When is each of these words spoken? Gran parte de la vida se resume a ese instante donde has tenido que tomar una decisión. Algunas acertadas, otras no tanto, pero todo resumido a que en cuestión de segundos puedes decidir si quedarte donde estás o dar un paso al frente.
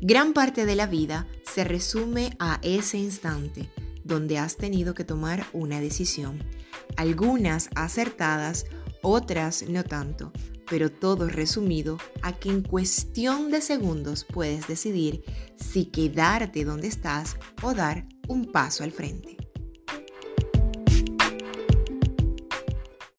Gran 0.00 0.34
parte 0.34 0.66
de 0.66 0.76
la 0.76 0.86
vida 0.86 1.26
se 1.54 1.64
resume 1.64 2.36
a 2.38 2.58
ese 2.62 2.98
instante 2.98 3.70
donde 4.04 4.38
has 4.38 4.56
tenido 4.56 4.94
que 4.94 5.04
tomar 5.04 5.46
una 5.52 5.80
decisión. 5.80 6.38
Algunas 6.96 7.70
acertadas, 7.74 8.66
otras 9.02 9.64
no 9.68 9.84
tanto, 9.84 10.32
pero 10.68 10.90
todo 10.90 11.28
resumido 11.28 11.98
a 12.22 12.32
que 12.32 12.50
en 12.50 12.62
cuestión 12.62 13.50
de 13.50 13.60
segundos 13.60 14.24
puedes 14.24 14.68
decidir 14.68 15.24
si 15.56 15.86
quedarte 15.86 16.64
donde 16.64 16.88
estás 16.88 17.36
o 17.62 17.72
dar 17.72 18.06
un 18.28 18.52
paso 18.52 18.84
al 18.84 18.92
frente. 18.92 19.36